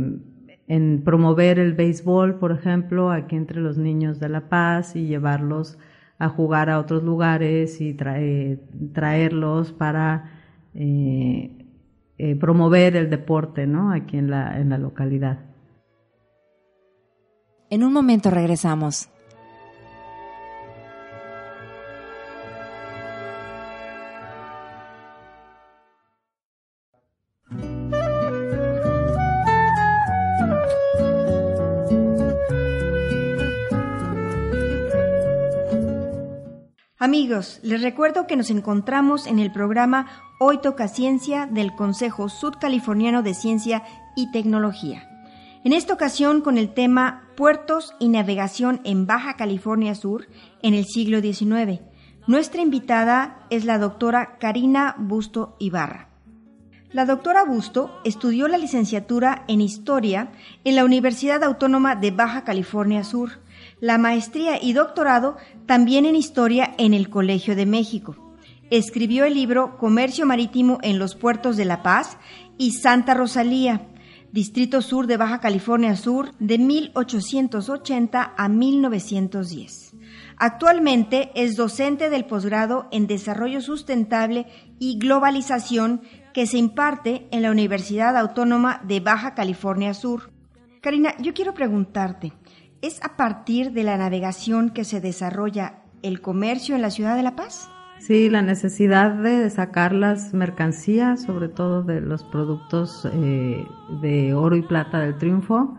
[0.67, 5.79] en promover el béisbol, por ejemplo, aquí entre los niños de La Paz y llevarlos
[6.19, 10.31] a jugar a otros lugares y traerlos para
[10.75, 11.51] eh,
[12.19, 13.93] eh, promover el deporte ¿no?
[13.93, 15.54] aquí en la, en la localidad.
[17.71, 19.09] En un momento regresamos.
[37.05, 40.07] Amigos, les recuerdo que nos encontramos en el programa
[40.41, 43.83] Hoy Toca Ciencia del Consejo Sudcaliforniano de Ciencia
[44.17, 45.14] y Tecnología.
[45.65, 50.27] En esta ocasión con el tema Puertos y Navegación en Baja California Sur
[50.61, 51.81] en el siglo XIX.
[52.27, 56.11] Nuestra invitada es la doctora Karina Busto Ibarra.
[56.91, 60.33] La doctora Busto estudió la licenciatura en Historia
[60.65, 63.41] en la Universidad Autónoma de Baja California Sur,
[63.81, 68.35] la maestría y doctorado también en Historia en el Colegio de México.
[68.69, 72.19] Escribió el libro Comercio Marítimo en los Puertos de La Paz
[72.59, 73.89] y Santa Rosalía,
[74.35, 79.95] Distrito Sur de Baja California Sur, de 1880 a 1910.
[80.39, 84.47] Actualmente es docente del posgrado en Desarrollo Sustentable
[84.81, 90.33] y Globalización que se imparte en la Universidad Autónoma de Baja California Sur.
[90.81, 92.33] Karina, yo quiero preguntarte,
[92.83, 97.23] ¿es a partir de la navegación que se desarrolla el comercio en la ciudad de
[97.23, 97.69] La Paz?
[97.99, 103.67] Sí, la necesidad de sacar las mercancías, sobre todo de los productos eh,
[104.03, 105.79] de oro y plata del triunfo,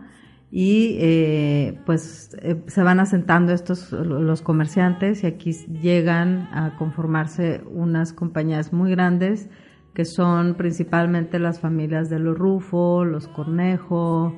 [0.50, 7.62] y eh, pues eh, se van asentando estos los comerciantes y aquí llegan a conformarse
[7.70, 9.48] unas compañías muy grandes
[9.94, 14.36] que son principalmente las familias de los Rufo, los Cornejo,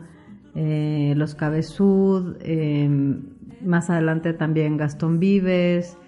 [0.55, 2.37] los Cabezud,
[3.65, 5.99] más adelante también Gastón Vives,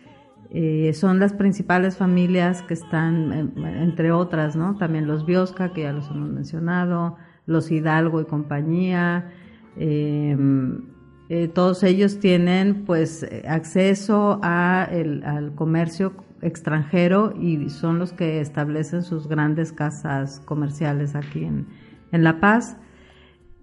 [0.53, 4.77] eh, son las principales familias que están, eh, entre otras, ¿no?
[4.77, 9.31] También los Biosca, que ya los hemos mencionado, los Hidalgo y compañía.
[9.77, 10.89] Em,
[11.29, 19.03] eh, todos ellos tienen, pues, acceso a al comercio extranjero y son los que establecen
[19.03, 21.69] sus grandes casas comerciales aquí en,
[22.11, 22.77] en La Paz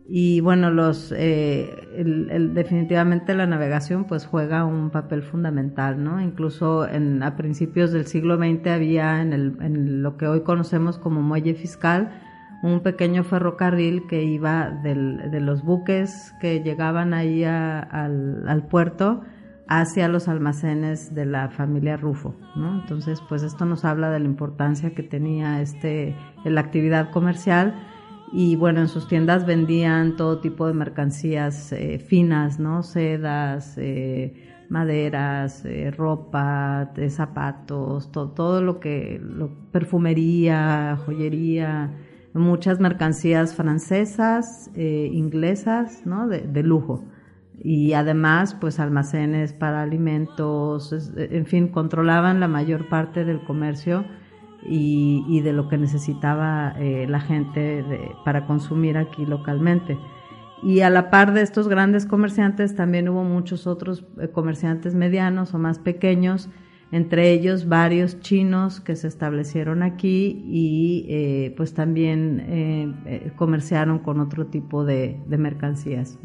[0.10, 1.70] y bueno los eh,
[2.54, 8.38] definitivamente la navegación pues juega un papel fundamental no incluso en, a principios del siglo
[8.38, 12.22] XX había en, el, en lo que hoy conocemos como muelle fiscal
[12.64, 19.22] un pequeño ferrocarril que iba del, de los buques que llegaban ahí al, al, puerto
[19.68, 22.82] hacia los almacenes de la familia Rufo, ¿no?
[22.82, 27.76] Entonces, pues esto nos habla de la importancia que tenía este, la actividad comercial
[28.32, 32.84] y bueno, en sus tiendas vendían todo tipo de mercancías eh, finas, ¿no?
[32.84, 41.94] Sedas, eh, maderas, eh, ropa, zapatos, todo, todo lo que, lo, perfumería, joyería,
[42.34, 46.28] muchas mercancías francesas, inglesas, ¿no?
[46.28, 47.06] De, lujo.
[47.60, 54.06] Y además, pues almacenes para alimentos, en fin, controlaban la mayor parte del comercio
[54.68, 57.84] y, de lo que necesitaba eh, la gente
[58.26, 59.98] para consumir aquí localmente.
[60.64, 65.54] Y a la par de estos grandes comerciantes también hubo muchos otros eh, comerciantes medianos
[65.54, 66.50] o más pequeños,
[66.92, 74.48] entre ellos varios chinos que se establecieron aquí y eh, pues también comerciaron con otro
[74.48, 76.18] tipo de, de mercancías.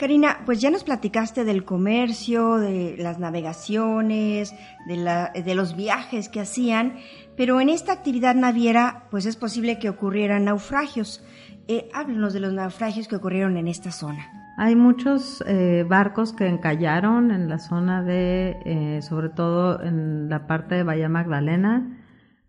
[0.00, 4.54] Karina, pues ya nos platicaste del comercio, de las navegaciones,
[4.86, 6.94] de, la, de los viajes que hacían,
[7.36, 11.22] pero en esta actividad naviera, pues es posible que ocurrieran naufragios.
[11.68, 14.54] Eh, háblenos de los naufragios que ocurrieron en esta zona.
[14.56, 20.46] Hay muchos eh, barcos que encallaron en la zona de, eh, sobre todo en la
[20.46, 21.98] parte de Bahía Magdalena,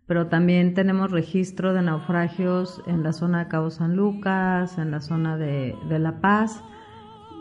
[0.06, 5.02] pero también tenemos registro de naufragios en la zona de Cabo San Lucas, en la
[5.02, 6.64] zona de La Paz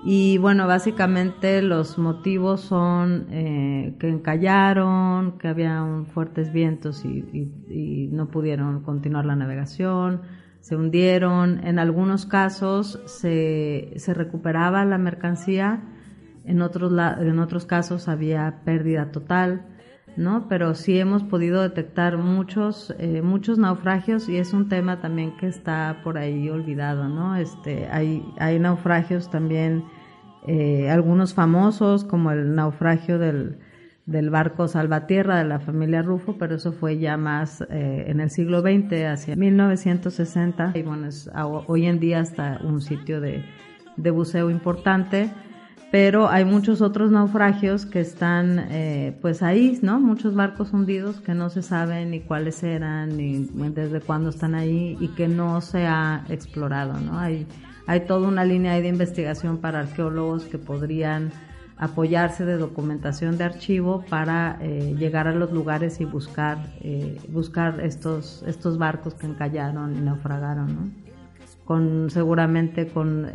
[0.03, 8.29] y bueno, básicamente los motivos son eh, que encallaron, que había fuertes vientos y, no
[8.29, 10.21] pudieron continuar la navegación,
[10.59, 11.65] se hundieron.
[11.65, 15.83] En algunos casos se, se recuperaba la mercancía,
[16.45, 19.67] en otros, en otros casos había pérdida total.
[20.17, 20.47] ¿No?
[20.49, 25.47] Pero sí hemos podido detectar muchos, eh, muchos naufragios y es un tema también que
[25.47, 27.35] está por ahí olvidado, ¿no?
[27.35, 29.85] Este, hay, hay naufragios también,
[30.47, 33.59] eh, algunos famosos, como el naufragio del,
[34.05, 38.29] del barco Salvatierra de la familia Rufo, pero eso fue ya más eh, en el
[38.29, 41.29] siglo XX, hacia 1960, y bueno, es
[41.67, 43.45] hoy en día hasta un sitio de,
[43.95, 45.31] de buceo importante
[45.91, 49.99] pero hay muchos otros naufragios que están eh, pues ahí, ¿no?
[49.99, 54.97] Muchos barcos hundidos que no se saben ni cuáles eran ni desde cuándo están ahí
[55.01, 57.19] y que no se ha explorado, ¿no?
[57.19, 57.45] Hay,
[57.87, 61.29] hay toda una línea de investigación para arqueólogos que podrían
[61.75, 67.81] apoyarse de documentación de archivo para eh, llegar a los lugares y buscar eh, buscar
[67.81, 70.89] estos estos barcos que encallaron y naufragaron, ¿no?
[71.65, 73.29] Con seguramente con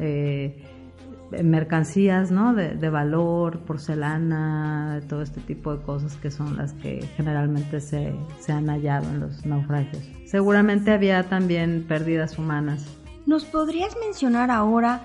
[1.42, 2.54] mercancías, ¿no?
[2.54, 8.14] De, de, valor, porcelana, todo este tipo de cosas que son las que generalmente se,
[8.40, 10.02] se han hallado en los naufragios.
[10.26, 12.84] Seguramente había también pérdidas humanas.
[13.26, 15.04] ¿Nos podrías mencionar ahora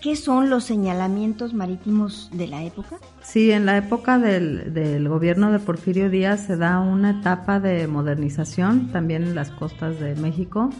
[0.00, 2.98] qué son los señalamientos marítimos de la época?
[3.22, 7.86] Sí, en la época del, del, gobierno de Porfirio Díaz se da una etapa de
[7.86, 10.70] modernización también en las costas de México.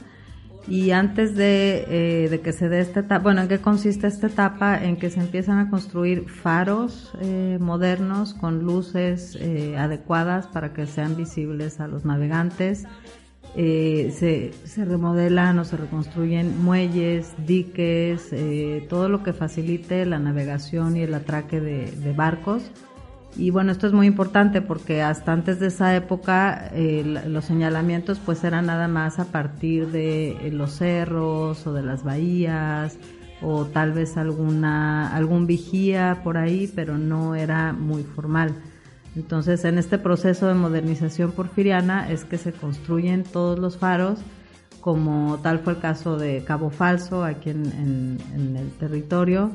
[0.68, 4.26] Y antes de, eh, de que se dé esta etapa, bueno, ¿en qué consiste esta
[4.26, 4.82] etapa?
[4.82, 10.86] En que se empiezan a construir faros eh, modernos con luces eh, adecuadas para que
[10.86, 12.84] sean visibles a los navegantes.
[13.54, 18.30] se, se remodelan o se reconstruyen muelles, diques,
[18.88, 22.70] todo lo que facilite la navegación y el atraque de barcos
[23.39, 28.18] y bueno, esto es muy importante porque hasta antes de esa época eh, los señalamientos
[28.18, 32.99] pues eran nada más a partir de eh, los cerros o de las bahías
[33.41, 38.57] o tal vez alguna algún vigía por ahí, pero no era muy formal.
[39.14, 44.18] Entonces, en este proceso de modernización porfiriana es que se construyen todos los faros,
[44.80, 48.18] como tal fue el caso de Cabo Falso aquí en
[48.57, 49.53] el territorio,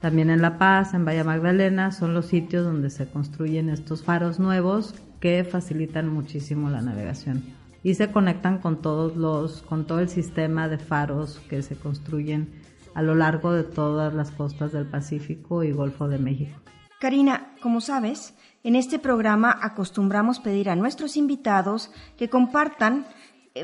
[0.00, 4.38] también en La Paz, en Bahía Magdalena, son los sitios donde se construyen estos faros
[4.38, 7.42] nuevos que facilitan muchísimo la navegación
[7.82, 12.50] y se conectan con todos los con todo el sistema de faros que se construyen
[12.94, 16.58] a lo largo de todas las costas del Pacífico y Golfo de México.
[16.98, 18.34] Karina, como sabes,
[18.64, 23.06] en este programa acostumbramos pedir a nuestros invitados que compartan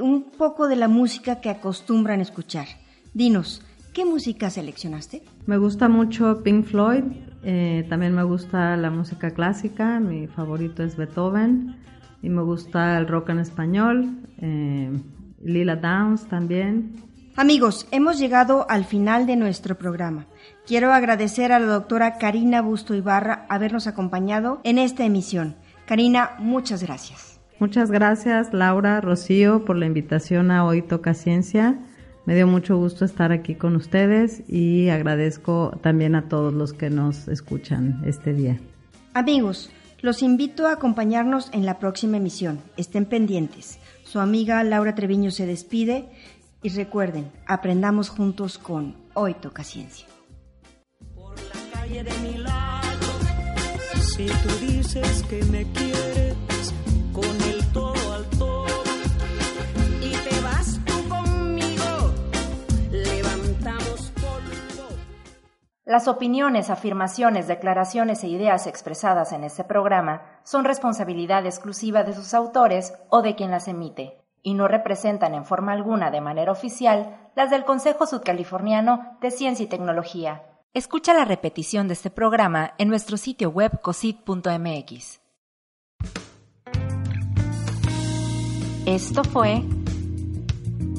[0.00, 2.66] un poco de la música que acostumbran escuchar.
[3.14, 3.62] Dinos,
[3.92, 5.22] ¿Qué música seleccionaste?
[5.44, 7.04] Me gusta mucho Pink Floyd,
[7.44, 11.76] eh, también me gusta la música clásica, mi favorito es Beethoven,
[12.22, 14.90] y me gusta el rock en español, eh,
[15.42, 16.96] Lila Downs también.
[17.36, 20.26] Amigos, hemos llegado al final de nuestro programa.
[20.66, 25.54] Quiero agradecer a la doctora Karina Busto Ibarra habernos acompañado en esta emisión.
[25.84, 27.40] Karina, muchas gracias.
[27.58, 31.78] Muchas gracias, Laura, Rocío, por la invitación a Hoy Toca Ciencia.
[32.24, 36.88] Me dio mucho gusto estar aquí con ustedes y agradezco también a todos los que
[36.88, 38.60] nos escuchan este día.
[39.12, 39.70] Amigos,
[40.02, 42.60] los invito a acompañarnos en la próxima emisión.
[42.76, 43.78] Estén pendientes.
[44.04, 46.08] Su amiga Laura Treviño se despide
[46.62, 50.06] y recuerden, aprendamos juntos con Hoy Toca Ciencia.
[51.14, 53.06] Por la calle de mi lado,
[54.16, 56.51] si tú dices que me quieres,
[65.84, 72.34] Las opiniones, afirmaciones, declaraciones e ideas expresadas en este programa son responsabilidad exclusiva de sus
[72.34, 77.30] autores o de quien las emite, y no representan en forma alguna de manera oficial
[77.34, 80.44] las del Consejo Sudcaliforniano de Ciencia y Tecnología.
[80.72, 85.20] Escucha la repetición de este programa en nuestro sitio web cosit.mx.
[88.86, 89.62] Esto fue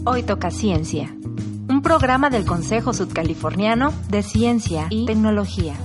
[0.06, 1.16] Hoy Toca Ciencia
[1.84, 5.76] programa del Consejo Sudcaliforniano de Ciencia y Tecnología.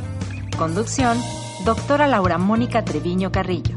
[0.57, 1.19] Conducción,
[1.65, 3.77] doctora Laura Mónica Treviño Carrillo.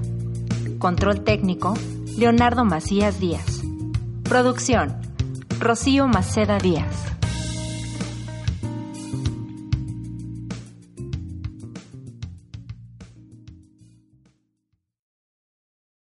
[0.78, 1.74] Control técnico,
[2.18, 3.64] Leonardo Macías Díaz.
[4.24, 4.96] Producción,
[5.60, 7.12] Rocío Maceda Díaz.